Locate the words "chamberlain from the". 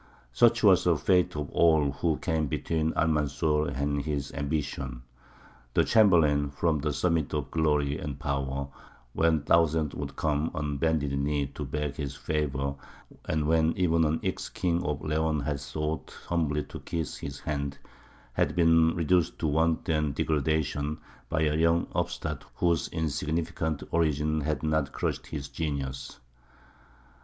5.83-6.91